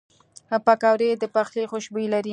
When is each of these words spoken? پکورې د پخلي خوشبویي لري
پکورې 0.65 1.09
د 1.21 1.23
پخلي 1.35 1.63
خوشبویي 1.71 2.07
لري 2.13 2.29